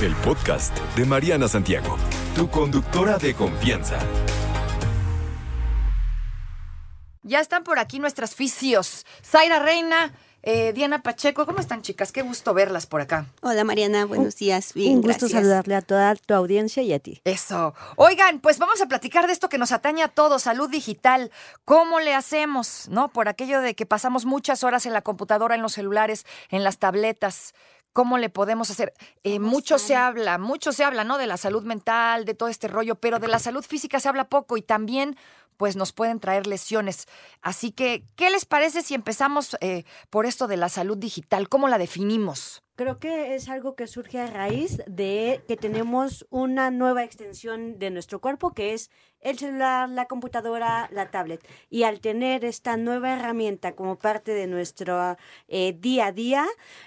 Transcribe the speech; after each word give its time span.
El 0.00 0.14
podcast 0.16 0.78
de 0.96 1.04
Mariana 1.04 1.48
Santiago, 1.48 1.96
tu 2.36 2.48
conductora 2.48 3.18
de 3.18 3.34
confianza. 3.34 3.98
Ya 7.24 7.40
están 7.40 7.64
por 7.64 7.80
aquí 7.80 7.98
nuestras 7.98 8.34
fisios. 8.36 9.04
Zaira 9.24 9.58
Reina, 9.58 10.14
eh, 10.44 10.72
Diana 10.72 11.02
Pacheco, 11.02 11.44
¿cómo 11.46 11.58
están 11.58 11.82
chicas? 11.82 12.12
Qué 12.12 12.22
gusto 12.22 12.54
verlas 12.54 12.86
por 12.86 13.00
acá. 13.00 13.26
Hola 13.42 13.64
Mariana, 13.64 14.06
buenos 14.06 14.36
días. 14.36 14.72
Bien, 14.72 14.92
Un 14.92 15.02
gusto 15.02 15.26
gracias. 15.26 15.32
saludarle 15.32 15.74
a 15.74 15.82
toda 15.82 16.14
tu 16.14 16.32
audiencia 16.32 16.82
y 16.84 16.92
a 16.92 17.00
ti. 17.00 17.20
Eso. 17.24 17.74
Oigan, 17.96 18.38
pues 18.38 18.60
vamos 18.60 18.80
a 18.80 18.86
platicar 18.86 19.26
de 19.26 19.32
esto 19.32 19.48
que 19.48 19.58
nos 19.58 19.72
atañe 19.72 20.04
a 20.04 20.08
todos, 20.08 20.44
salud 20.44 20.70
digital. 20.70 21.32
¿Cómo 21.64 21.98
le 21.98 22.14
hacemos? 22.14 22.86
¿No? 22.88 23.08
Por 23.08 23.28
aquello 23.28 23.60
de 23.60 23.74
que 23.74 23.84
pasamos 23.84 24.26
muchas 24.26 24.62
horas 24.62 24.86
en 24.86 24.92
la 24.92 25.02
computadora, 25.02 25.56
en 25.56 25.62
los 25.62 25.72
celulares, 25.72 26.24
en 26.50 26.62
las 26.62 26.78
tabletas. 26.78 27.52
¿Cómo 27.92 28.18
le 28.18 28.30
podemos 28.30 28.70
hacer? 28.70 28.92
Eh, 29.24 29.38
mucho 29.38 29.78
se 29.78 29.96
habla, 29.96 30.38
mucho 30.38 30.72
se 30.72 30.84
habla, 30.84 31.04
¿no? 31.04 31.18
De 31.18 31.26
la 31.26 31.36
salud 31.36 31.64
mental, 31.64 32.24
de 32.24 32.34
todo 32.34 32.48
este 32.48 32.68
rollo, 32.68 32.94
pero 32.94 33.18
de 33.18 33.28
la 33.28 33.38
salud 33.38 33.64
física 33.64 33.98
se 34.00 34.08
habla 34.08 34.28
poco 34.28 34.56
y 34.56 34.62
también, 34.62 35.16
pues, 35.56 35.74
nos 35.74 35.92
pueden 35.92 36.20
traer 36.20 36.46
lesiones. 36.46 37.06
Así 37.42 37.72
que, 37.72 38.04
¿qué 38.14 38.30
les 38.30 38.44
parece 38.44 38.82
si 38.82 38.94
empezamos 38.94 39.56
eh, 39.60 39.84
por 40.10 40.26
esto 40.26 40.46
de 40.46 40.56
la 40.56 40.68
salud 40.68 40.96
digital? 40.96 41.48
¿Cómo 41.48 41.68
la 41.68 41.78
definimos? 41.78 42.62
Creo 42.78 43.00
que 43.00 43.34
es 43.34 43.48
algo 43.48 43.74
que 43.74 43.88
surge 43.88 44.20
a 44.20 44.28
raíz 44.28 44.80
de 44.86 45.42
que 45.48 45.56
tenemos 45.56 46.28
una 46.30 46.70
nueva 46.70 47.02
extensión 47.02 47.80
de 47.80 47.90
nuestro 47.90 48.20
cuerpo, 48.20 48.54
que 48.54 48.72
es 48.72 48.88
el 49.20 49.36
celular, 49.36 49.88
la 49.88 50.06
computadora, 50.06 50.88
la 50.92 51.10
tablet. 51.10 51.44
Y 51.70 51.82
al 51.82 51.98
tener 51.98 52.44
esta 52.44 52.76
nueva 52.76 53.14
herramienta 53.14 53.74
como 53.74 53.98
parte 53.98 54.32
de 54.32 54.46
nuestro 54.46 55.16
eh, 55.48 55.76
día 55.76 56.06
a 56.06 56.12
día, 56.12 56.46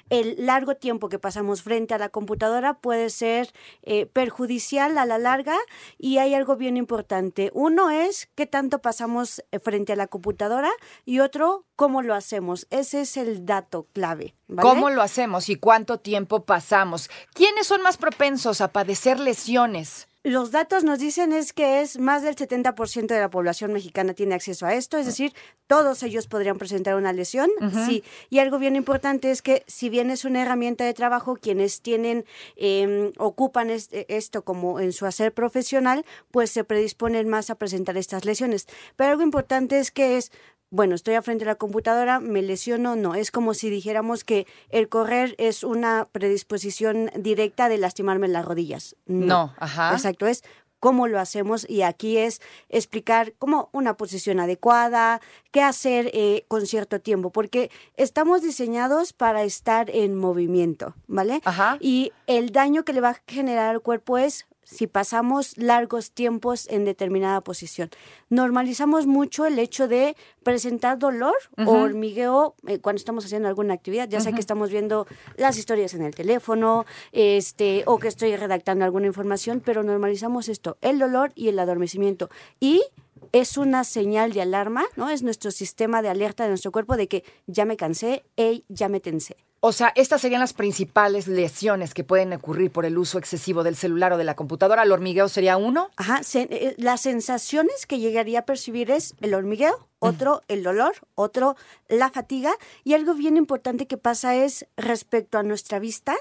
el 0.10 0.46
largo 0.46 0.76
tiempo 0.76 1.10
que 1.10 1.20
pasamos 1.20 1.62
frente 1.62 1.94
a 1.94 1.98
la 1.98 2.08
computadora 2.08 2.76
puede 2.76 3.10
ser 3.10 3.52
eh, 3.82 4.06
perjudicial 4.06 4.98
a 4.98 5.06
la 5.06 5.18
larga. 5.18 5.58
Y 5.98 6.20
hay 6.20 6.34
algo 6.34 6.56
bien 6.56 6.78
importante. 6.78 7.52
Uno 7.54 7.90
es 7.90 8.30
qué 8.36 8.46
tanto 8.46 8.80
pasamos 8.80 9.44
eh, 9.52 9.60
frente 9.60 9.92
a 9.92 9.98
la 9.98 10.08
computadora 10.08 10.72
y 11.04 11.20
otro, 11.20 11.66
cómo 11.76 12.02
lo 12.02 12.14
hacemos. 12.16 12.66
Ese 12.70 13.02
es 13.02 13.18
el 13.18 13.46
dato 13.46 13.88
clave. 13.92 14.36
¿Cómo 14.62 14.90
lo 14.90 15.02
hacemos 15.02 15.50
y 15.50 15.56
cuánto 15.82 15.98
tiempo 16.00 16.44
pasamos? 16.46 17.10
¿Quiénes 17.34 17.66
son 17.66 17.82
más 17.82 17.98
propensos 17.98 18.62
a 18.62 18.68
padecer 18.72 19.20
lesiones? 19.20 20.08
Los 20.24 20.52
datos 20.52 20.84
nos 20.84 21.00
dicen 21.00 21.34
es 21.34 21.52
que 21.54 21.82
es 21.82 21.98
más 21.98 22.22
del 22.22 22.36
70% 22.36 23.08
de 23.08 23.20
la 23.20 23.32
población 23.32 23.74
mexicana 23.74 24.14
tiene 24.14 24.36
acceso 24.36 24.68
a 24.68 24.76
esto, 24.76 25.00
es 25.00 25.08
decir, 25.08 25.34
todos 25.66 26.04
ellos 26.04 26.28
podrían 26.28 26.60
presentar 26.60 26.94
una 26.94 27.12
lesión, 27.12 27.50
sí. 27.88 28.04
Y 28.30 28.38
algo 28.38 28.60
bien 28.60 28.76
importante 28.76 29.32
es 29.32 29.42
que 29.42 29.64
si 29.66 29.90
bien 29.90 30.12
es 30.12 30.24
una 30.24 30.44
herramienta 30.44 30.86
de 30.86 30.94
trabajo, 30.94 31.38
quienes 31.42 31.82
tienen, 31.82 32.26
eh, 32.56 33.12
ocupan 33.18 33.72
este- 33.72 34.06
esto 34.16 34.44
como 34.44 34.80
en 34.80 34.94
su 34.94 35.08
hacer 35.08 35.34
profesional, 35.34 36.06
pues 36.30 36.52
se 36.52 36.64
predisponen 36.64 37.28
más 37.28 37.50
a 37.50 37.56
presentar 37.56 37.98
estas 37.98 38.24
lesiones. 38.24 38.68
Pero 38.96 39.10
algo 39.10 39.24
importante 39.24 39.80
es 39.80 39.90
que 39.90 40.18
es 40.18 40.32
bueno, 40.72 40.96
estoy 40.96 41.16
a 41.16 41.22
frente 41.22 41.44
a 41.44 41.48
la 41.48 41.56
computadora, 41.56 42.22
me 42.22 42.42
lesiono, 42.42 42.96
no. 42.96 43.14
Es 43.14 43.30
como 43.30 43.54
si 43.54 43.70
dijéramos 43.70 44.24
que 44.24 44.48
el 44.70 44.88
correr 44.88 45.36
es 45.38 45.64
una 45.64 46.08
predisposición 46.12 47.12
directa 47.18 47.68
de 47.68 47.78
lastimarme 47.78 48.30
las 48.30 48.46
rodillas. 48.46 48.96
No, 49.06 49.54
ajá. 49.58 49.92
Exacto, 49.92 50.28
es 50.28 50.44
cómo 50.80 51.08
lo 51.08 51.20
hacemos 51.20 51.70
y 51.70 51.84
aquí 51.84 52.18
es 52.18 52.42
explicar 52.70 53.34
cómo 53.38 53.70
una 53.74 53.98
posición 53.98 54.40
adecuada, 54.40 55.22
qué 55.52 55.62
hacer 55.62 56.10
eh, 56.14 56.46
con 56.48 56.66
cierto 56.66 57.00
tiempo, 57.00 57.32
porque 57.32 57.70
estamos 57.98 58.42
diseñados 58.42 59.14
para 59.14 59.44
estar 59.44 59.90
en 59.92 60.16
movimiento, 60.16 60.96
¿vale? 61.06 61.42
Ajá. 61.44 61.78
Y 61.82 62.14
el 62.28 62.52
daño 62.52 62.84
que 62.84 62.94
le 62.94 63.02
va 63.02 63.10
a 63.10 63.22
generar 63.28 63.70
al 63.70 63.82
cuerpo 63.82 64.18
es 64.18 64.48
si 64.64 64.88
pasamos 64.88 65.58
largos 65.58 66.12
tiempos 66.12 66.68
en 66.70 66.86
determinada 66.86 67.42
posición. 67.42 67.90
Normalizamos 68.30 69.08
mucho 69.08 69.46
el 69.46 69.60
hecho 69.60 69.88
de 69.88 70.16
presentar 70.44 70.98
dolor 70.98 71.36
o 71.66 71.72
hormigueo 71.72 72.56
eh, 72.68 72.80
cuando 72.80 72.98
estamos 72.98 73.26
haciendo 73.26 73.48
alguna 73.48 73.74
actividad, 73.74 74.08
ya 74.08 74.22
sea 74.22 74.32
que 74.32 74.40
estamos 74.40 74.70
viendo 74.70 75.08
las 75.38 75.58
historias 75.58 75.94
en 75.94 76.04
el 76.04 76.16
teléfono, 76.16 76.86
este, 77.12 77.84
o 77.86 77.98
que 78.00 78.08
estoy 78.08 78.36
redactando 78.36 78.86
alguna 78.86 79.08
información, 79.08 79.62
pero 79.64 79.84
normalizamos 79.84 80.50
esto, 80.50 80.78
el 80.82 81.00
dolor 81.00 81.32
y 81.36 81.50
el 81.50 81.60
adormecimiento. 81.60 82.30
Y 82.60 82.84
es 83.32 83.58
una 83.58 83.84
señal 83.84 84.34
de 84.34 84.42
alarma, 84.42 84.84
¿no? 84.96 85.10
Es 85.10 85.24
nuestro 85.24 85.52
sistema 85.52 86.02
de 86.02 86.10
alerta 86.10 86.44
de 86.44 86.50
nuestro 86.50 86.72
cuerpo 86.72 86.98
de 86.98 87.08
que 87.08 87.24
ya 87.48 87.66
me 87.66 87.78
cansé, 87.78 88.24
hey, 88.36 88.66
ya 88.68 88.90
me 88.90 89.00
tensé. 89.00 89.38
O 89.64 89.74
sea, 89.74 89.92
estas 89.96 90.22
serían 90.22 90.40
las 90.42 90.54
principales 90.54 91.28
lesiones 91.28 91.94
que 91.94 92.04
pueden 92.04 92.34
ocurrir 92.34 92.72
por 92.72 92.84
el 92.84 92.98
uso 92.98 93.20
excesivo 93.20 93.62
del 93.64 93.76
celular 93.76 94.12
o 94.12 94.18
de 94.18 94.24
la 94.24 94.36
computadora. 94.36 94.82
¿El 94.82 94.92
hormigueo 94.92 95.30
sería 95.30 95.56
uno? 95.58 95.92
Ajá, 95.98 96.24
se- 96.24 96.48
eh, 96.50 96.74
las 96.80 97.02
sensaciones 97.02 97.86
que 97.86 98.00
llegaría 98.00 98.40
a 98.40 98.46
percibir 98.46 98.90
es 98.90 99.14
el 99.22 99.36
hormigueo, 99.36 99.88
otro 100.00 100.42
el 100.48 100.64
dolor, 100.64 100.96
otro 101.14 101.56
la 101.88 102.10
fatiga 102.10 102.52
y 102.84 102.96
algo 102.96 103.14
bien 103.14 103.38
importante 103.38 103.86
que 103.86 103.98
pasa 103.98 104.34
es 104.36 104.66
respecto 104.78 105.38
a 105.38 105.44
nuestra 105.44 105.78
vista, 105.78 106.16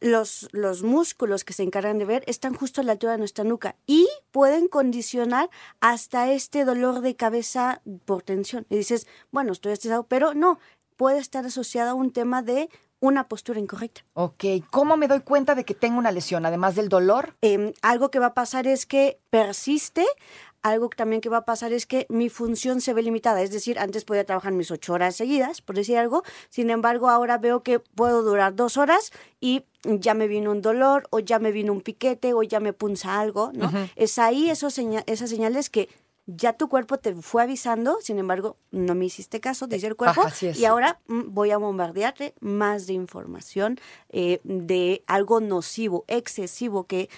los, 0.00 0.48
los 0.52 0.82
músculos 0.82 1.44
que 1.44 1.52
se 1.52 1.64
encargan 1.64 1.98
de 1.98 2.06
ver 2.06 2.24
están 2.26 2.54
justo 2.54 2.80
a 2.80 2.84
la 2.84 2.92
altura 2.92 3.12
de 3.12 3.18
nuestra 3.18 3.44
nuca 3.44 3.76
y 3.86 4.08
pueden 4.30 4.68
condicionar 4.68 5.50
hasta 5.80 6.32
este 6.32 6.64
dolor 6.64 7.02
de 7.02 7.14
cabeza 7.14 7.82
por 8.06 8.22
tensión. 8.22 8.64
Y 8.70 8.76
dices, 8.78 9.06
bueno, 9.30 9.52
estoy 9.52 9.72
estresado, 9.72 10.04
pero 10.04 10.32
no, 10.32 10.58
puede 10.96 11.18
estar 11.18 11.44
asociado 11.44 11.90
a 11.90 11.94
un 11.94 12.10
tema 12.10 12.40
de 12.40 12.70
una 13.00 13.28
postura 13.28 13.60
incorrecta. 13.60 14.02
Ok, 14.14 14.44
¿cómo 14.70 14.96
me 14.96 15.08
doy 15.08 15.20
cuenta 15.20 15.54
de 15.54 15.64
que 15.64 15.74
tengo 15.74 15.98
una 15.98 16.10
lesión, 16.12 16.46
además 16.46 16.74
del 16.74 16.88
dolor? 16.88 17.36
Em, 17.42 17.72
algo 17.82 18.10
que 18.10 18.18
va 18.18 18.26
a 18.26 18.34
pasar 18.34 18.66
es 18.66 18.86
que 18.86 19.18
persiste, 19.30 20.04
algo 20.62 20.88
también 20.88 21.20
que 21.20 21.28
va 21.28 21.38
a 21.38 21.44
pasar 21.44 21.72
es 21.72 21.86
que 21.86 22.06
mi 22.08 22.28
función 22.28 22.80
se 22.80 22.92
ve 22.94 23.02
limitada, 23.02 23.40
es 23.42 23.52
decir, 23.52 23.78
antes 23.78 24.04
podía 24.04 24.24
trabajar 24.24 24.52
mis 24.52 24.70
ocho 24.70 24.94
horas 24.94 25.14
seguidas, 25.14 25.60
por 25.60 25.76
decir 25.76 25.96
algo, 25.98 26.24
sin 26.48 26.70
embargo 26.70 27.08
ahora 27.08 27.38
veo 27.38 27.62
que 27.62 27.78
puedo 27.78 28.22
durar 28.22 28.56
dos 28.56 28.76
horas 28.76 29.12
y 29.40 29.62
ya 29.84 30.14
me 30.14 30.26
vino 30.26 30.50
un 30.50 30.62
dolor 30.62 31.06
o 31.10 31.20
ya 31.20 31.38
me 31.38 31.52
vino 31.52 31.72
un 31.72 31.82
piquete 31.82 32.32
o 32.34 32.42
ya 32.42 32.58
me 32.58 32.72
punza 32.72 33.20
algo, 33.20 33.52
¿no? 33.54 33.70
Es 33.94 34.18
ahí 34.18 34.50
esos 34.50 34.74
seña- 34.74 35.04
esas 35.06 35.30
señales 35.30 35.70
que 35.70 35.88
ya 36.26 36.54
tu 36.54 36.68
cuerpo 36.68 36.98
te 36.98 37.14
fue 37.14 37.42
avisando, 37.42 37.98
sin 38.02 38.18
embargo, 38.18 38.56
no 38.72 38.94
me 38.94 39.04
hiciste 39.04 39.40
caso, 39.40 39.66
dice 39.66 39.86
el 39.86 39.96
cuerpo, 39.96 40.22
Ajá, 40.22 40.30
así 40.30 40.48
es. 40.48 40.58
y 40.58 40.64
ahora 40.64 40.98
mm, 41.06 41.32
voy 41.32 41.52
a 41.52 41.56
bombardearte 41.58 42.34
más 42.40 42.86
de 42.86 42.94
información 42.94 43.78
eh, 44.10 44.40
de 44.44 45.04
algo 45.06 45.40
nocivo, 45.40 46.04
excesivo 46.08 46.84
que 46.84 47.08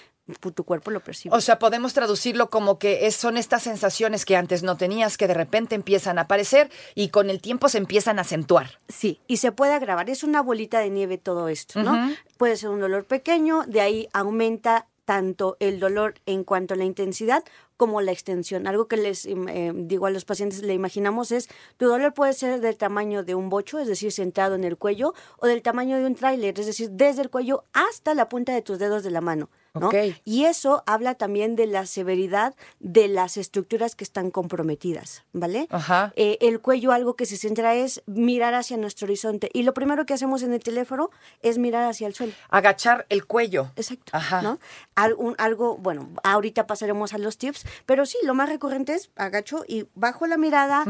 tu 0.54 0.64
cuerpo 0.64 0.90
lo 0.90 1.00
percibe. 1.00 1.34
O 1.34 1.40
sea, 1.40 1.58
podemos 1.58 1.94
traducirlo 1.94 2.50
como 2.50 2.78
que 2.78 3.06
es- 3.06 3.16
son 3.16 3.38
estas 3.38 3.62
sensaciones 3.62 4.26
que 4.26 4.36
antes 4.36 4.62
no 4.62 4.76
tenías, 4.76 5.16
que 5.16 5.26
de 5.26 5.32
repente 5.32 5.74
empiezan 5.74 6.18
a 6.18 6.22
aparecer 6.22 6.70
y 6.94 7.08
con 7.08 7.30
el 7.30 7.40
tiempo 7.40 7.70
se 7.70 7.78
empiezan 7.78 8.18
a 8.18 8.22
acentuar. 8.22 8.72
Sí, 8.90 9.20
y 9.26 9.38
se 9.38 9.52
puede 9.52 9.72
agravar. 9.72 10.10
Es 10.10 10.22
una 10.24 10.42
bolita 10.42 10.80
de 10.80 10.90
nieve 10.90 11.16
todo 11.16 11.48
esto, 11.48 11.82
¿no? 11.82 12.14
Puede 12.36 12.58
ser 12.58 12.68
un 12.68 12.80
dolor 12.80 13.06
pequeño, 13.06 13.64
de 13.66 13.80
ahí 13.80 14.08
aumenta 14.12 14.86
tanto 15.06 15.56
el 15.60 15.80
dolor 15.80 16.16
en 16.26 16.44
cuanto 16.44 16.74
a 16.74 16.76
la 16.76 16.84
intensidad 16.84 17.42
como 17.78 18.02
la 18.02 18.12
extensión. 18.12 18.66
Algo 18.66 18.88
que 18.88 18.98
les 18.98 19.24
eh, 19.24 19.72
digo 19.74 20.04
a 20.04 20.10
los 20.10 20.26
pacientes, 20.26 20.60
le 20.62 20.74
imaginamos 20.74 21.32
es, 21.32 21.48
tu 21.78 21.86
dolor 21.88 22.12
puede 22.12 22.34
ser 22.34 22.60
del 22.60 22.76
tamaño 22.76 23.22
de 23.22 23.34
un 23.34 23.48
bocho, 23.48 23.78
es 23.78 23.88
decir, 23.88 24.12
sentado 24.12 24.54
en 24.56 24.64
el 24.64 24.76
cuello, 24.76 25.14
o 25.38 25.46
del 25.46 25.62
tamaño 25.62 25.96
de 25.96 26.04
un 26.04 26.14
tráiler, 26.14 26.60
es 26.60 26.66
decir, 26.66 26.90
desde 26.90 27.22
el 27.22 27.30
cuello 27.30 27.64
hasta 27.72 28.12
la 28.14 28.28
punta 28.28 28.52
de 28.52 28.60
tus 28.60 28.78
dedos 28.78 29.02
de 29.02 29.10
la 29.10 29.22
mano. 29.22 29.48
¿no? 29.74 29.90
Y 30.24 30.44
eso 30.46 30.82
habla 30.86 31.14
también 31.14 31.54
de 31.54 31.66
la 31.66 31.86
severidad 31.86 32.54
de 32.80 33.06
las 33.06 33.36
estructuras 33.36 33.94
que 33.94 34.02
están 34.02 34.32
comprometidas, 34.32 35.22
¿vale? 35.32 35.68
Ajá. 35.70 36.12
Eh, 36.16 36.36
el 36.40 36.60
cuello 36.60 36.90
algo 36.90 37.14
que 37.14 37.26
se 37.26 37.36
centra 37.36 37.76
es 37.76 38.02
mirar 38.06 38.54
hacia 38.54 38.76
nuestro 38.76 39.04
horizonte. 39.06 39.50
Y 39.52 39.62
lo 39.62 39.74
primero 39.74 40.04
que 40.04 40.14
hacemos 40.14 40.42
en 40.42 40.52
el 40.52 40.58
teléfono 40.60 41.10
es 41.42 41.58
mirar 41.58 41.84
hacia 41.88 42.08
el 42.08 42.14
suelo. 42.14 42.32
Agachar 42.48 43.06
el 43.08 43.24
cuello. 43.26 43.70
Exacto. 43.76 44.10
Ajá. 44.12 44.42
¿no? 44.42 44.58
Al- 44.96 45.14
un- 45.14 45.36
algo, 45.38 45.76
bueno, 45.76 46.08
ahorita 46.24 46.66
pasaremos 46.66 47.12
a 47.14 47.18
los 47.18 47.38
tips, 47.38 47.64
pero 47.86 48.06
sí, 48.06 48.16
lo 48.24 48.34
más 48.34 48.48
recurrente 48.48 48.94
es 48.94 49.10
agacho 49.16 49.64
y 49.66 49.86
bajo 49.94 50.26
la 50.26 50.36
mirada, 50.36 50.84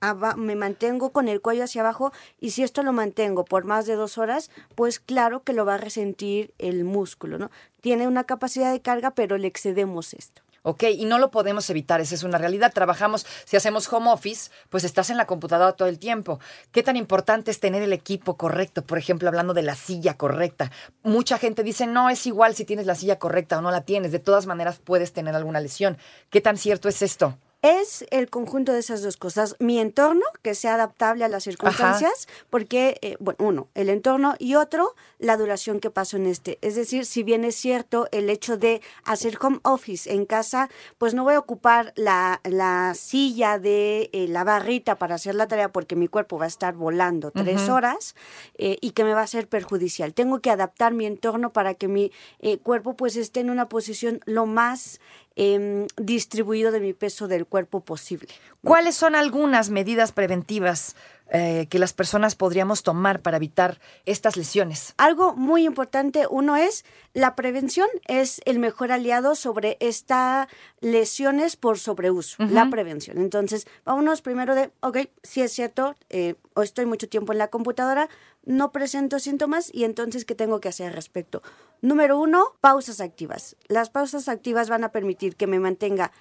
aba- 0.00 0.36
me 0.36 0.56
mantengo 0.56 1.10
con 1.10 1.28
el 1.28 1.40
cuello 1.40 1.64
hacia 1.64 1.82
abajo 1.82 2.12
y 2.40 2.50
si 2.50 2.62
esto 2.62 2.82
lo 2.82 2.92
mantengo 2.92 3.44
por 3.44 3.64
más 3.64 3.86
de 3.86 3.94
dos 3.94 4.18
horas, 4.18 4.50
pues 4.74 5.00
claro 5.00 5.42
que 5.42 5.52
lo 5.52 5.64
va 5.64 5.74
a 5.74 5.78
resentir 5.78 6.54
el 6.58 6.84
músculo, 6.84 7.38
¿no? 7.38 7.50
Tiene 7.80 8.06
una 8.08 8.24
capacidad 8.24 8.72
de 8.72 8.80
carga, 8.80 9.10
pero 9.10 9.36
le 9.38 9.46
excedemos 9.48 10.14
esto. 10.14 10.42
Ok, 10.66 10.84
y 10.84 11.04
no 11.04 11.18
lo 11.18 11.30
podemos 11.30 11.68
evitar, 11.68 12.00
esa 12.00 12.14
es 12.14 12.22
una 12.22 12.38
realidad. 12.38 12.72
Trabajamos, 12.72 13.26
si 13.44 13.58
hacemos 13.58 13.92
home 13.92 14.10
office, 14.10 14.50
pues 14.70 14.84
estás 14.84 15.10
en 15.10 15.18
la 15.18 15.26
computadora 15.26 15.72
todo 15.72 15.88
el 15.88 15.98
tiempo. 15.98 16.40
¿Qué 16.72 16.82
tan 16.82 16.96
importante 16.96 17.50
es 17.50 17.60
tener 17.60 17.82
el 17.82 17.92
equipo 17.92 18.38
correcto? 18.38 18.80
Por 18.80 18.96
ejemplo, 18.96 19.28
hablando 19.28 19.52
de 19.52 19.60
la 19.60 19.74
silla 19.74 20.16
correcta. 20.16 20.72
Mucha 21.02 21.36
gente 21.36 21.64
dice, 21.64 21.86
no, 21.86 22.08
es 22.08 22.26
igual 22.26 22.54
si 22.54 22.64
tienes 22.64 22.86
la 22.86 22.94
silla 22.94 23.18
correcta 23.18 23.58
o 23.58 23.60
no 23.60 23.70
la 23.70 23.82
tienes. 23.82 24.10
De 24.10 24.20
todas 24.20 24.46
maneras, 24.46 24.80
puedes 24.82 25.12
tener 25.12 25.34
alguna 25.34 25.60
lesión. 25.60 25.98
¿Qué 26.30 26.40
tan 26.40 26.56
cierto 26.56 26.88
es 26.88 27.02
esto? 27.02 27.36
Es 27.64 28.04
el 28.10 28.28
conjunto 28.28 28.74
de 28.74 28.80
esas 28.80 29.00
dos 29.00 29.16
cosas. 29.16 29.56
Mi 29.58 29.78
entorno, 29.78 30.26
que 30.42 30.54
sea 30.54 30.74
adaptable 30.74 31.24
a 31.24 31.28
las 31.28 31.44
circunstancias, 31.44 32.28
porque, 32.50 32.98
eh, 33.00 33.16
bueno, 33.20 33.38
uno, 33.38 33.68
el 33.72 33.88
entorno 33.88 34.34
y 34.38 34.56
otro, 34.56 34.94
la 35.18 35.38
duración 35.38 35.80
que 35.80 35.88
paso 35.88 36.18
en 36.18 36.26
este. 36.26 36.58
Es 36.60 36.74
decir, 36.74 37.06
si 37.06 37.22
bien 37.22 37.42
es 37.42 37.54
cierto 37.54 38.06
el 38.12 38.28
hecho 38.28 38.58
de 38.58 38.82
hacer 39.04 39.38
home 39.40 39.60
office 39.62 40.12
en 40.12 40.26
casa, 40.26 40.68
pues 40.98 41.14
no 41.14 41.24
voy 41.24 41.36
a 41.36 41.38
ocupar 41.38 41.94
la, 41.96 42.42
la 42.44 42.92
silla 42.94 43.58
de 43.58 44.10
eh, 44.12 44.26
la 44.28 44.44
barrita 44.44 44.96
para 44.96 45.14
hacer 45.14 45.34
la 45.34 45.48
tarea 45.48 45.72
porque 45.72 45.96
mi 45.96 46.06
cuerpo 46.06 46.36
va 46.36 46.44
a 46.44 46.48
estar 46.48 46.74
volando 46.74 47.30
tres 47.30 47.70
horas 47.70 48.14
eh, 48.58 48.76
y 48.82 48.90
que 48.90 49.04
me 49.04 49.14
va 49.14 49.22
a 49.22 49.26
ser 49.26 49.48
perjudicial. 49.48 50.12
Tengo 50.12 50.40
que 50.40 50.50
adaptar 50.50 50.92
mi 50.92 51.06
entorno 51.06 51.54
para 51.54 51.72
que 51.72 51.88
mi 51.88 52.12
eh, 52.40 52.58
cuerpo 52.58 52.94
pues 52.94 53.16
esté 53.16 53.40
en 53.40 53.48
una 53.48 53.70
posición 53.70 54.20
lo 54.26 54.44
más 54.44 55.00
em, 55.36 55.86
distribuido 55.96 56.70
de 56.70 56.80
mi 56.80 56.92
peso 56.92 57.28
del 57.28 57.46
cuerpo 57.46 57.80
posible. 57.80 58.28
¿Cuáles 58.62 58.94
son 58.94 59.14
algunas 59.14 59.70
medidas 59.70 60.12
preventivas 60.12 60.96
eh, 61.30 61.66
que 61.70 61.78
las 61.78 61.92
personas 61.92 62.34
podríamos 62.34 62.82
tomar 62.82 63.20
para 63.20 63.38
evitar 63.38 63.80
estas 64.06 64.36
lesiones? 64.36 64.94
Algo 64.96 65.34
muy 65.34 65.64
importante, 65.64 66.26
uno 66.28 66.56
es 66.56 66.84
la 67.14 67.34
prevención 67.34 67.88
es 68.08 68.40
el 68.44 68.58
mejor 68.58 68.92
aliado 68.92 69.34
sobre 69.34 69.76
estas 69.80 70.48
lesiones 70.80 71.56
por 71.56 71.78
sobreuso, 71.78 72.36
la 72.44 72.68
prevención. 72.70 73.18
Entonces, 73.18 73.66
vámonos 73.84 74.20
primero 74.20 74.54
de, 74.54 74.70
ok, 74.80 74.98
si 75.22 75.40
es 75.42 75.52
cierto, 75.52 75.94
eh, 76.10 76.34
o 76.54 76.62
estoy 76.62 76.86
mucho 76.86 77.08
tiempo 77.08 77.32
en 77.32 77.38
la 77.38 77.48
computadora, 77.48 78.08
no 78.44 78.72
presento 78.72 79.18
síntomas 79.18 79.70
y 79.72 79.84
entonces, 79.84 80.24
¿qué 80.24 80.34
tengo 80.34 80.60
que 80.60 80.68
hacer 80.68 80.88
al 80.88 80.92
respecto? 80.92 81.42
Número 81.84 82.18
uno, 82.18 82.54
pausas 82.62 83.02
activas. 83.02 83.56
Las 83.68 83.90
pausas 83.90 84.30
activas 84.30 84.70
van 84.70 84.84
a 84.84 84.88
permitir 84.90 85.36
que 85.36 85.46
me 85.46 85.60
mantenga 85.60 86.12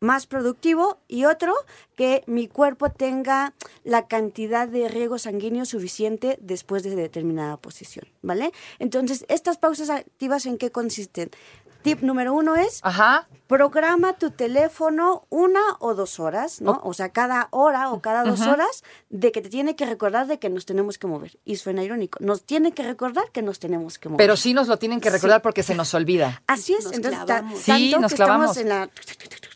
más 0.00 0.26
productivo 0.26 0.98
y 1.06 1.26
otro 1.26 1.54
que 1.94 2.24
mi 2.26 2.48
cuerpo 2.48 2.90
tenga 2.90 3.54
la 3.84 4.08
cantidad 4.08 4.66
de 4.66 4.88
riego 4.88 5.18
sanguíneo 5.18 5.64
suficiente 5.64 6.38
después 6.40 6.82
de 6.82 6.96
determinada 6.96 7.56
posición, 7.56 8.08
¿vale? 8.20 8.50
Entonces, 8.80 9.24
estas 9.28 9.58
pausas 9.58 9.90
activas 9.90 10.44
en 10.44 10.58
qué 10.58 10.72
consisten? 10.72 11.30
Tip 11.82 12.00
número 12.02 12.32
uno 12.32 12.54
es 12.56 12.78
Ajá. 12.82 13.26
programa 13.48 14.12
tu 14.12 14.30
teléfono 14.30 15.26
una 15.30 15.60
o 15.80 15.94
dos 15.94 16.20
horas, 16.20 16.60
¿no? 16.60 16.80
O 16.84 16.94
sea, 16.94 17.08
cada 17.10 17.48
hora 17.50 17.90
o 17.90 18.00
cada 18.00 18.22
dos 18.24 18.40
horas 18.42 18.84
de 19.10 19.32
que 19.32 19.42
te 19.42 19.48
tiene 19.48 19.74
que 19.76 19.84
recordar 19.86 20.26
de 20.26 20.38
que 20.38 20.48
nos 20.48 20.64
tenemos 20.64 20.96
que 20.98 21.06
mover. 21.08 21.38
Y 21.44 21.56
suena 21.56 21.82
irónico, 21.82 22.18
nos 22.22 22.44
tiene 22.44 22.72
que 22.72 22.82
recordar 22.82 23.24
que 23.32 23.42
nos 23.42 23.58
tenemos 23.58 23.98
que 23.98 24.08
mover. 24.08 24.18
Pero 24.18 24.36
sí 24.36 24.54
nos 24.54 24.68
lo 24.68 24.78
tienen 24.78 25.00
que 25.00 25.10
recordar 25.10 25.42
porque 25.42 25.62
se 25.62 25.74
nos 25.74 25.92
olvida. 25.94 26.42
Así 26.46 26.74
es, 26.74 26.84
Nos 26.84 26.92
entonces 26.94 27.18
ta- 27.20 27.26
clavamos. 27.26 27.64
tanto 27.64 27.78
Sí, 27.78 27.94
nos 28.00 28.12
que 28.12 28.16
clavamos. 28.16 28.56
estamos 28.56 28.56
en 28.58 28.68
la, 28.68 28.90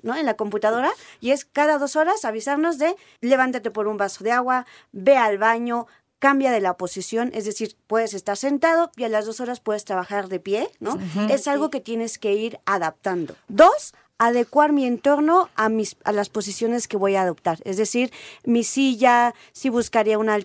¿no? 0.02 0.17
en 0.17 0.26
la 0.26 0.34
computadora 0.34 0.90
y 1.20 1.31
es 1.31 1.44
cada 1.44 1.78
dos 1.78 1.96
horas 1.96 2.25
avisarnos 2.25 2.78
de 2.78 2.96
levántate 3.20 3.70
por 3.70 3.87
un 3.87 3.96
vaso 3.96 4.25
de 4.25 4.32
agua, 4.32 4.67
ve 4.93 5.17
al 5.17 5.38
baño, 5.38 5.87
cambia 6.18 6.50
de 6.50 6.60
la 6.60 6.76
posición, 6.76 7.30
es 7.34 7.44
decir, 7.44 7.76
puedes 7.86 8.14
estar 8.14 8.36
sentado 8.36 8.90
y 8.96 9.04
a 9.04 9.08
las 9.08 9.26
dos 9.26 9.40
horas 9.40 9.60
puedes 9.60 9.84
trabajar 9.84 10.28
de 10.28 10.40
pie, 10.40 10.70
¿no? 10.80 10.98
Es 11.28 11.46
algo 11.48 11.70
que 11.70 11.80
tienes 11.80 12.18
que 12.18 12.34
ir 12.34 12.58
adaptando. 12.64 13.34
Dos, 13.48 13.92
adecuar 14.18 14.72
mi 14.72 14.86
entorno 14.86 15.50
a 15.56 15.68
mis 15.68 15.96
a 16.04 16.12
las 16.12 16.30
posiciones 16.30 16.88
que 16.88 16.96
voy 16.96 17.16
a 17.16 17.22
adoptar, 17.22 17.58
es 17.64 17.76
decir, 17.76 18.12
mi 18.44 18.64
silla, 18.64 19.34
si 19.52 19.68
buscaría 19.68 20.18
una 20.18 20.38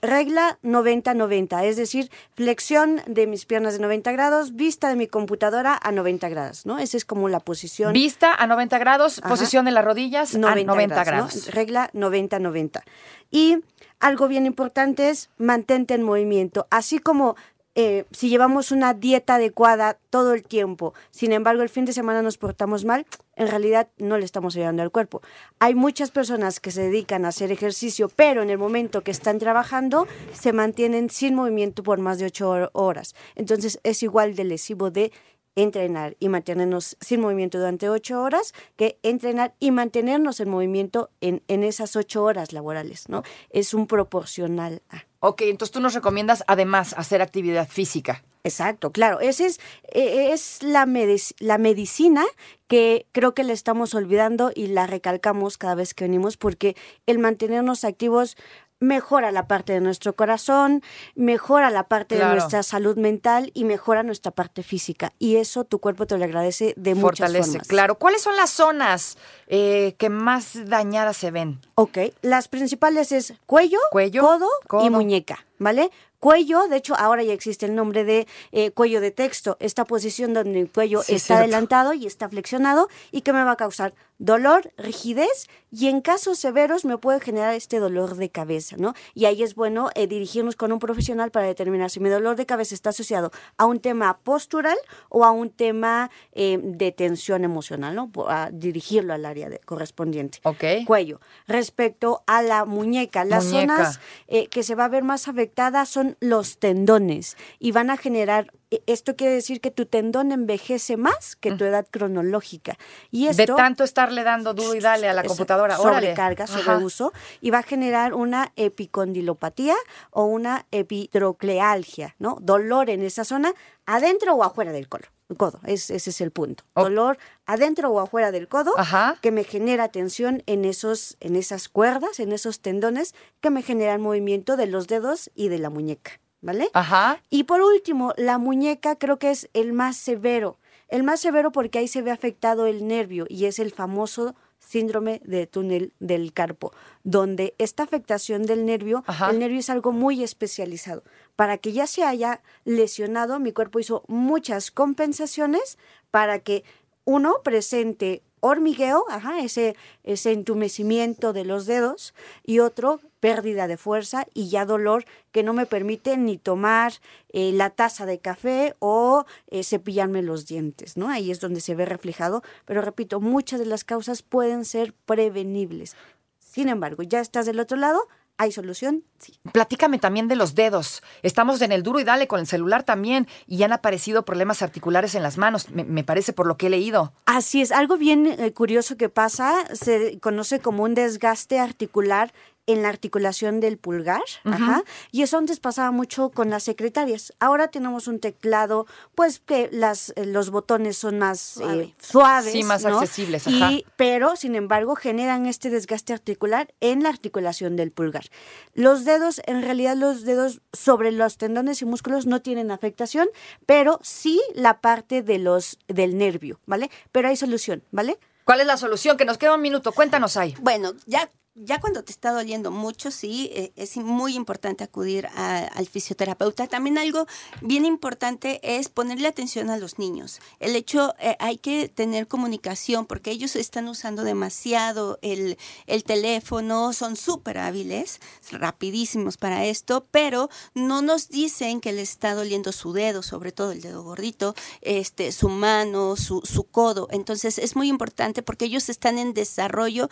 regla 0.00 0.58
90-90, 0.64 1.64
es 1.64 1.76
decir, 1.76 2.10
flexión 2.34 3.02
de 3.06 3.26
mis 3.26 3.44
piernas 3.44 3.74
de 3.74 3.80
90 3.80 4.12
grados, 4.12 4.56
vista 4.56 4.88
de 4.88 4.96
mi 4.96 5.08
computadora 5.08 5.78
a 5.82 5.92
90 5.92 6.28
grados, 6.30 6.64
¿no? 6.64 6.78
Esa 6.78 6.96
es 6.96 7.04
como 7.04 7.28
la 7.28 7.40
posición 7.40 7.92
Vista 7.92 8.34
a 8.34 8.46
90 8.46 8.78
grados, 8.78 9.18
Ajá. 9.18 9.28
posición 9.28 9.66
de 9.66 9.72
las 9.72 9.84
rodillas 9.84 10.34
a 10.34 10.38
90 10.38 11.04
grados. 11.04 11.46
¿no? 11.46 11.52
Regla 11.52 11.90
90-90. 11.92 12.82
Y 13.30 13.58
algo 14.00 14.28
bien 14.28 14.46
importante 14.46 15.10
es 15.10 15.30
mantente 15.38 15.94
en 15.94 16.02
movimiento. 16.02 16.66
Así 16.70 16.98
como 16.98 17.36
eh, 17.74 18.06
si 18.10 18.28
llevamos 18.28 18.72
una 18.72 18.92
dieta 18.92 19.36
adecuada 19.36 19.98
todo 20.10 20.34
el 20.34 20.42
tiempo, 20.42 20.94
sin 21.12 21.30
embargo 21.32 21.62
el 21.62 21.68
fin 21.68 21.84
de 21.84 21.92
semana 21.92 22.22
nos 22.22 22.36
portamos 22.36 22.84
mal, 22.84 23.06
en 23.36 23.46
realidad 23.46 23.88
no 23.98 24.18
le 24.18 24.24
estamos 24.24 24.56
ayudando 24.56 24.82
al 24.82 24.90
cuerpo. 24.90 25.22
Hay 25.60 25.76
muchas 25.76 26.10
personas 26.10 26.58
que 26.58 26.72
se 26.72 26.82
dedican 26.82 27.24
a 27.24 27.28
hacer 27.28 27.52
ejercicio, 27.52 28.08
pero 28.08 28.42
en 28.42 28.50
el 28.50 28.58
momento 28.58 29.02
que 29.02 29.12
están 29.12 29.38
trabajando 29.38 30.08
se 30.32 30.52
mantienen 30.52 31.08
sin 31.08 31.36
movimiento 31.36 31.84
por 31.84 32.00
más 32.00 32.18
de 32.18 32.26
ocho 32.26 32.50
hor- 32.50 32.70
horas. 32.72 33.14
Entonces 33.36 33.78
es 33.84 34.02
igual 34.02 34.34
de 34.34 34.44
lesivo 34.44 34.90
de 34.90 35.12
entrenar 35.58 36.16
y 36.20 36.28
mantenernos 36.28 36.96
sin 37.00 37.20
movimiento 37.20 37.58
durante 37.58 37.88
ocho 37.88 38.22
horas 38.22 38.54
que 38.76 38.98
entrenar 39.02 39.54
y 39.58 39.70
mantenernos 39.72 40.40
en 40.40 40.48
movimiento 40.48 41.10
en, 41.20 41.42
en 41.48 41.64
esas 41.64 41.96
ocho 41.96 42.22
horas 42.22 42.52
laborales, 42.52 43.08
¿no? 43.08 43.22
Es 43.50 43.74
un 43.74 43.86
proporcional 43.86 44.82
a. 44.90 45.04
Ok, 45.20 45.42
entonces 45.42 45.72
tú 45.72 45.80
nos 45.80 45.94
recomiendas 45.94 46.44
además 46.46 46.94
hacer 46.96 47.22
actividad 47.22 47.66
física. 47.68 48.22
Exacto, 48.44 48.92
claro. 48.92 49.18
Esa 49.18 49.46
es, 49.46 49.58
eh, 49.92 50.30
es 50.32 50.62
la, 50.62 50.86
medic- 50.86 51.34
la 51.40 51.58
medicina 51.58 52.24
que 52.68 53.06
creo 53.10 53.34
que 53.34 53.42
le 53.42 53.52
estamos 53.52 53.94
olvidando 53.94 54.52
y 54.54 54.68
la 54.68 54.86
recalcamos 54.86 55.58
cada 55.58 55.74
vez 55.74 55.92
que 55.92 56.04
venimos 56.04 56.36
porque 56.36 56.76
el 57.06 57.18
mantenernos 57.18 57.82
activos 57.82 58.36
mejora 58.80 59.32
la 59.32 59.46
parte 59.48 59.72
de 59.72 59.80
nuestro 59.80 60.14
corazón, 60.14 60.82
mejora 61.14 61.70
la 61.70 61.84
parte 61.84 62.16
Claro. 62.16 62.30
de 62.30 62.36
nuestra 62.38 62.62
salud 62.62 62.96
mental 62.96 63.50
y 63.54 63.64
mejora 63.64 64.02
nuestra 64.02 64.30
parte 64.30 64.62
física. 64.62 65.12
Y 65.18 65.36
eso 65.36 65.64
tu 65.64 65.78
cuerpo 65.80 66.06
te 66.06 66.16
lo 66.16 66.24
agradece 66.24 66.74
de 66.76 66.94
muchas 66.94 67.18
Fortalece, 67.28 67.50
formas. 67.52 67.68
claro. 67.68 67.94
¿Cuáles 67.96 68.22
son 68.22 68.36
las 68.36 68.50
zonas 68.50 69.18
eh, 69.48 69.94
que 69.98 70.08
más 70.10 70.66
dañadas 70.66 71.16
se 71.16 71.30
ven? 71.30 71.60
Ok, 71.74 71.98
las 72.22 72.48
principales 72.48 73.12
es 73.12 73.34
cuello, 73.46 73.78
Cuello, 73.90 74.22
codo, 74.22 74.48
codo. 74.66 74.84
y 74.86 74.90
muñeca, 74.90 75.44
¿vale? 75.58 75.90
Cuello, 76.20 76.66
de 76.66 76.76
hecho, 76.78 76.96
ahora 76.96 77.22
ya 77.22 77.32
existe 77.32 77.64
el 77.66 77.76
nombre 77.76 78.02
de 78.04 78.26
eh, 78.50 78.72
cuello 78.72 79.00
de 79.00 79.12
texto, 79.12 79.56
esta 79.60 79.84
posición 79.84 80.34
donde 80.34 80.58
el 80.60 80.68
cuello 80.70 81.02
Sí, 81.04 81.14
está 81.14 81.38
adelantado 81.38 81.92
y 81.92 82.06
está 82.06 82.28
flexionado 82.28 82.88
y 83.12 83.20
que 83.20 83.32
me 83.32 83.44
va 83.44 83.52
a 83.52 83.56
causar 83.56 83.94
dolor, 84.18 84.72
rigidez 84.76 85.46
y 85.70 85.88
en 85.88 86.00
casos 86.00 86.38
severos 86.38 86.84
me 86.84 86.98
puede 86.98 87.20
generar 87.20 87.54
este 87.54 87.78
dolor 87.78 88.16
de 88.16 88.30
cabeza, 88.30 88.76
¿no? 88.78 88.94
Y 89.14 89.26
ahí 89.26 89.42
es 89.42 89.54
bueno 89.54 89.90
eh, 89.94 90.06
dirigirnos 90.06 90.56
con 90.56 90.72
un 90.72 90.78
profesional 90.78 91.30
para 91.30 91.46
determinar 91.46 91.90
si 91.90 92.00
mi 92.00 92.08
dolor 92.08 92.36
de 92.36 92.46
cabeza 92.46 92.74
está 92.74 92.90
asociado 92.90 93.30
a 93.58 93.66
un 93.66 93.78
tema 93.80 94.18
postural 94.18 94.76
o 95.08 95.24
a 95.24 95.30
un 95.30 95.50
tema 95.50 96.10
eh, 96.32 96.58
de 96.62 96.90
tensión 96.92 97.44
emocional, 97.44 97.94
¿no? 97.94 98.10
A 98.28 98.50
dirigirlo 98.52 99.12
al 99.14 99.24
área 99.24 99.48
de- 99.48 99.60
correspondiente 99.60 100.38
Ok. 100.42 100.64
cuello. 100.86 101.20
Respecto 101.46 102.22
a 102.26 102.42
la 102.42 102.64
muñeca, 102.64 103.24
las 103.24 103.46
Muñeca. 103.46 103.76
zonas 103.76 104.00
eh, 104.26 104.48
que 104.48 104.62
se 104.62 104.74
va 104.74 104.86
a 104.86 104.88
ver 104.88 105.04
más 105.04 105.28
afectadas 105.28 105.88
son 105.88 106.16
los 106.20 106.58
tendones 106.58 107.36
y 107.58 107.72
van 107.72 107.90
a 107.90 107.96
generar, 107.96 108.52
esto 108.86 109.16
quiere 109.16 109.32
decir 109.34 109.60
que 109.60 109.70
tu 109.70 109.86
tendón 109.86 110.30
envejece 110.32 110.96
más 110.96 111.36
que 111.36 111.52
tu 111.52 111.64
edad 111.64 111.86
cronológica. 111.90 112.76
Y 113.10 113.28
esto 113.28 113.42
De 113.42 113.46
tanto 113.56 113.84
estarle 113.84 114.24
dando 114.24 114.52
duro 114.54 114.74
y 114.74 114.80
dale 114.80 115.08
a 115.08 115.14
la 115.14 115.24
computadora. 115.24 115.78
órale. 115.80 116.08
sobrecarga, 116.08 116.44
Ajá. 116.44 116.58
sobreuso, 116.58 117.12
y 117.40 117.50
va 117.50 117.58
a 117.58 117.62
generar 117.62 118.12
una 118.14 118.52
epicondilopatía 118.56 119.74
o 120.10 120.24
una 120.24 120.66
epitroclealgia, 120.70 122.14
¿no? 122.18 122.38
Dolor 122.40 122.90
en 122.90 123.02
esa 123.02 123.24
zona, 123.24 123.52
adentro 123.86 124.34
o 124.34 124.44
afuera 124.44 124.72
del 124.72 124.88
codo. 124.88 125.04
codo. 125.36 125.60
Es- 125.66 125.90
ese 125.90 126.08
es 126.08 126.20
el 126.22 126.30
punto. 126.30 126.64
Dolor 126.74 127.18
adentro 127.44 127.90
o 127.90 128.00
afuera 128.00 128.32
del 128.32 128.48
codo 128.48 128.72
Ajá. 128.78 129.16
que 129.20 129.30
me 129.30 129.44
genera 129.44 129.88
tensión 129.88 130.42
en 130.46 130.64
esos, 130.64 131.18
en 131.20 131.36
esas 131.36 131.68
cuerdas, 131.68 132.18
en 132.18 132.32
esos 132.32 132.60
tendones 132.60 133.14
que 133.42 133.50
me 133.50 133.60
generan 133.62 134.00
movimiento 134.00 134.56
de 134.56 134.66
los 134.66 134.86
dedos 134.86 135.30
y 135.34 135.48
de 135.48 135.58
la 135.58 135.68
muñeca, 135.68 136.12
¿vale? 136.40 136.70
Ajá. 136.72 137.22
Y 137.30 137.44
por 137.44 137.60
último, 137.60 138.12
la 138.16 138.38
muñeca 138.38 138.96
creo 138.96 139.18
que 139.18 139.30
es 139.30 139.48
el 139.54 139.72
más 139.72 139.96
severo. 139.96 140.58
El 140.88 141.02
más 141.02 141.20
severo 141.20 141.52
porque 141.52 141.78
ahí 141.78 141.88
se 141.88 142.02
ve 142.02 142.10
afectado 142.10 142.66
el 142.66 142.86
nervio 142.86 143.26
y 143.28 143.44
es 143.44 143.58
el 143.58 143.72
famoso 143.72 144.34
síndrome 144.58 145.20
de 145.24 145.46
túnel 145.46 145.92
del 145.98 146.32
carpo, 146.32 146.72
donde 147.04 147.54
esta 147.58 147.82
afectación 147.82 148.44
del 148.44 148.66
nervio, 148.66 149.04
Ajá. 149.06 149.30
el 149.30 149.38
nervio 149.38 149.60
es 149.60 149.70
algo 149.70 149.92
muy 149.92 150.22
especializado. 150.22 151.04
Para 151.36 151.58
que 151.58 151.72
ya 151.72 151.86
se 151.86 152.04
haya 152.04 152.42
lesionado, 152.64 153.38
mi 153.38 153.52
cuerpo 153.52 153.78
hizo 153.78 154.04
muchas 154.08 154.70
compensaciones 154.70 155.78
para 156.10 156.40
que 156.40 156.64
uno 157.04 157.36
presente 157.42 158.22
hormigueo, 158.40 159.04
ajá, 159.08 159.40
ese, 159.40 159.76
ese 160.04 160.32
entumecimiento 160.32 161.32
de 161.32 161.44
los 161.44 161.66
dedos, 161.66 162.14
y 162.44 162.60
otro, 162.60 163.00
pérdida 163.20 163.66
de 163.66 163.76
fuerza 163.76 164.26
y 164.34 164.48
ya 164.48 164.64
dolor 164.64 165.04
que 165.32 165.42
no 165.42 165.52
me 165.52 165.66
permite 165.66 166.16
ni 166.16 166.38
tomar 166.38 166.92
eh, 167.30 167.52
la 167.52 167.70
taza 167.70 168.06
de 168.06 168.18
café 168.18 168.74
o 168.78 169.24
eh, 169.48 169.64
cepillarme 169.64 170.22
los 170.22 170.46
dientes, 170.46 170.96
¿no? 170.96 171.08
Ahí 171.08 171.30
es 171.30 171.40
donde 171.40 171.60
se 171.60 171.74
ve 171.74 171.84
reflejado, 171.84 172.42
pero 172.64 172.80
repito, 172.82 173.20
muchas 173.20 173.58
de 173.58 173.66
las 173.66 173.84
causas 173.84 174.22
pueden 174.22 174.64
ser 174.64 174.92
prevenibles. 174.92 175.96
Sin 176.38 176.68
embargo, 176.68 177.02
ya 177.02 177.20
estás 177.20 177.46
del 177.46 177.60
otro 177.60 177.76
lado, 177.76 178.00
¿Hay 178.40 178.52
solución? 178.52 179.02
Sí. 179.18 179.34
Platícame 179.52 179.98
también 179.98 180.28
de 180.28 180.36
los 180.36 180.54
dedos. 180.54 181.02
Estamos 181.24 181.60
en 181.60 181.72
el 181.72 181.82
duro 181.82 181.98
y 181.98 182.04
dale 182.04 182.28
con 182.28 182.38
el 182.38 182.46
celular 182.46 182.84
también 182.84 183.26
y 183.48 183.64
han 183.64 183.72
aparecido 183.72 184.24
problemas 184.24 184.62
articulares 184.62 185.16
en 185.16 185.24
las 185.24 185.38
manos, 185.38 185.70
me, 185.70 186.04
parece 186.04 186.32
por 186.32 186.46
lo 186.46 186.56
que 186.56 186.68
he 186.68 186.70
leído. 186.70 187.12
Así 187.26 187.60
es, 187.60 187.72
algo 187.72 187.96
bien 187.96 188.26
eh, 188.26 188.52
curioso 188.52 188.96
que 188.96 189.08
pasa, 189.08 189.66
se 189.74 190.20
conoce 190.20 190.60
como 190.60 190.84
un 190.84 190.94
desgaste 190.94 191.58
articular 191.58 192.32
en 192.68 192.82
la 192.82 192.90
articulación 192.90 193.60
del 193.60 193.78
pulgar, 193.78 194.22
ajá, 194.44 194.84
y 195.10 195.22
eso 195.22 195.38
antes 195.38 195.58
pasaba 195.58 195.90
mucho 195.90 196.28
con 196.28 196.50
las 196.50 196.62
secretarias. 196.62 197.32
Ahora 197.40 197.68
tenemos 197.68 198.08
un 198.08 198.20
teclado, 198.20 198.86
pues 199.14 199.40
que 199.40 199.70
las 199.72 200.12
eh, 200.16 200.26
los 200.26 200.50
botones 200.50 200.98
son 200.98 201.18
más 201.18 201.56
eh, 201.56 201.94
suaves, 201.98 202.52
sí, 202.52 202.62
más 202.64 202.84
accesibles, 202.84 203.46
ajá. 203.46 203.72
Y, 203.72 203.86
pero 203.96 204.36
sin 204.36 204.54
embargo 204.54 204.96
generan 204.96 205.46
este 205.46 205.70
desgaste 205.70 206.12
articular 206.12 206.74
en 206.80 207.02
la 207.02 207.08
articulación 207.08 207.74
del 207.74 207.90
pulgar. 207.90 208.26
Los 208.74 209.06
dedos, 209.06 209.40
en 209.46 209.62
realidad 209.62 209.96
los 209.96 210.26
dedos 210.26 210.60
sobre 210.74 211.10
los 211.10 211.38
tendones 211.38 211.80
y 211.80 211.86
músculos 211.86 212.26
no 212.26 212.42
tienen 212.42 212.70
afectación, 212.70 213.28
pero 213.64 213.98
sí 214.02 214.42
la 214.54 214.82
parte 214.82 215.22
de 215.22 215.38
los 215.38 215.78
del 215.88 216.18
nervio, 216.18 216.60
¿vale? 216.66 216.90
Pero 217.12 217.28
hay 217.28 217.36
solución, 217.36 217.82
¿vale? 217.92 218.18
¿Cuál 218.44 218.60
es 218.60 218.66
la 218.66 218.76
solución? 218.76 219.16
Que 219.16 219.26
nos 219.26 219.36
queda 219.36 219.54
un 219.54 219.60
minuto. 219.60 219.92
Cuéntanos 219.92 220.36
ahí. 220.38 220.54
Bueno, 220.60 220.92
ya 221.06 221.30
ya 221.64 221.80
cuando 221.80 222.04
te 222.04 222.12
está 222.12 222.32
doliendo 222.32 222.70
mucho, 222.70 223.10
sí, 223.10 223.50
eh, 223.52 223.72
es 223.76 223.96
muy 223.96 224.34
importante 224.34 224.84
acudir 224.84 225.26
al 225.34 225.86
fisioterapeuta. 225.86 226.66
También 226.66 226.98
algo 226.98 227.26
bien 227.62 227.84
importante 227.84 228.60
es 228.62 228.88
ponerle 228.88 229.28
atención 229.28 229.70
a 229.70 229.76
los 229.76 229.98
niños. 229.98 230.40
El 230.60 230.76
hecho, 230.76 231.14
eh, 231.18 231.36
hay 231.40 231.58
que 231.58 231.88
tener 231.88 232.28
comunicación 232.28 233.06
porque 233.06 233.30
ellos 233.30 233.56
están 233.56 233.88
usando 233.88 234.22
demasiado 234.24 235.18
el, 235.22 235.58
el 235.86 236.04
teléfono, 236.04 236.92
son 236.92 237.16
súper 237.16 237.58
hábiles, 237.58 238.20
rapidísimos 238.52 239.36
para 239.36 239.64
esto, 239.66 240.06
pero 240.10 240.50
no 240.74 241.02
nos 241.02 241.28
dicen 241.28 241.80
que 241.80 241.92
les 241.92 242.10
está 242.10 242.34
doliendo 242.34 242.72
su 242.72 242.92
dedo, 242.92 243.22
sobre 243.22 243.52
todo 243.52 243.72
el 243.72 243.80
dedo 243.80 244.02
gordito, 244.02 244.54
este, 244.80 245.32
su 245.32 245.48
mano, 245.48 246.16
su, 246.16 246.42
su 246.44 246.64
codo. 246.64 247.08
Entonces 247.10 247.58
es 247.58 247.74
muy 247.74 247.88
importante 247.88 248.42
porque 248.42 248.66
ellos 248.66 248.88
están 248.88 249.18
en 249.18 249.34
desarrollo 249.34 250.08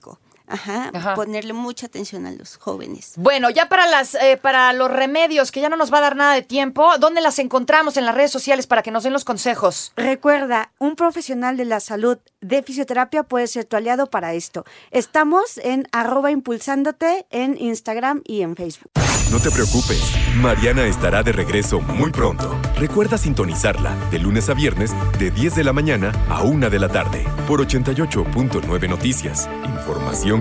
Rico. 0.00 0.29
Ajá, 0.50 1.14
ponerle 1.14 1.52
mucha 1.52 1.86
atención 1.86 2.26
a 2.26 2.32
los 2.32 2.56
jóvenes. 2.56 3.12
Bueno, 3.16 3.50
ya 3.50 3.68
para 3.68 3.86
las 3.86 4.14
eh, 4.16 4.36
para 4.40 4.72
los 4.72 4.90
remedios, 4.90 5.52
que 5.52 5.60
ya 5.60 5.68
no 5.68 5.76
nos 5.76 5.92
va 5.92 5.98
a 5.98 6.02
dar 6.02 6.16
nada 6.16 6.34
de 6.34 6.42
tiempo, 6.42 6.98
¿dónde 6.98 7.20
las 7.20 7.38
encontramos 7.38 7.96
en 7.96 8.04
las 8.04 8.14
redes 8.14 8.32
sociales 8.32 8.66
para 8.66 8.82
que 8.82 8.90
nos 8.90 9.04
den 9.04 9.12
los 9.12 9.24
consejos? 9.24 9.92
Recuerda, 9.96 10.72
un 10.78 10.96
profesional 10.96 11.56
de 11.56 11.64
la 11.64 11.80
salud 11.80 12.18
de 12.40 12.62
fisioterapia 12.62 13.22
puede 13.22 13.46
ser 13.46 13.64
tu 13.64 13.76
aliado 13.76 14.06
para 14.08 14.34
esto. 14.34 14.64
Estamos 14.90 15.58
en 15.58 15.86
arroba 15.92 16.30
impulsándote 16.30 17.26
en 17.30 17.56
Instagram 17.56 18.22
y 18.24 18.42
en 18.42 18.56
Facebook. 18.56 18.90
No 19.30 19.38
te 19.38 19.50
preocupes, 19.52 20.02
Mariana 20.34 20.86
estará 20.86 21.22
de 21.22 21.30
regreso 21.30 21.80
muy 21.80 22.10
pronto. 22.10 22.58
Recuerda 22.76 23.16
sintonizarla 23.16 23.94
de 24.10 24.18
lunes 24.18 24.48
a 24.48 24.54
viernes 24.54 24.90
de 25.20 25.30
10 25.30 25.54
de 25.54 25.64
la 25.64 25.72
mañana 25.72 26.10
a 26.28 26.42
1 26.42 26.68
de 26.68 26.78
la 26.80 26.88
tarde 26.88 27.24
por 27.46 27.64
88.9 27.64 28.88
Noticias. 28.88 29.48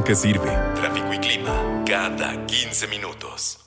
Que 0.05 0.15
sirve. 0.15 0.49
Tráfico 0.75 1.13
y 1.13 1.19
clima 1.19 1.83
cada 1.85 2.45
15 2.45 2.87
minutos. 2.87 3.59